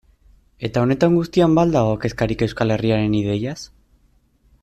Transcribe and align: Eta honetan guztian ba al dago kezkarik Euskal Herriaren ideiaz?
Eta 0.67 0.83
honetan 0.85 1.17
guztian 1.17 1.53
ba 1.59 1.65
al 1.69 1.75
dago 1.75 1.93
kezkarik 2.05 2.41
Euskal 2.47 2.75
Herriaren 2.77 3.17
ideiaz? 3.21 3.59